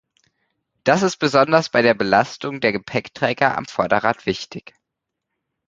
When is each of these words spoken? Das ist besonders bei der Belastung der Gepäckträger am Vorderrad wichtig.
Das 0.83 1.03
ist 1.03 1.17
besonders 1.17 1.69
bei 1.69 1.83
der 1.83 1.93
Belastung 1.93 2.59
der 2.59 2.71
Gepäckträger 2.71 3.55
am 3.55 3.65
Vorderrad 3.67 4.25
wichtig. 4.25 4.73